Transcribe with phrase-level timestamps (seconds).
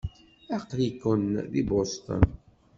[0.55, 2.23] Aql-iken deg Boston.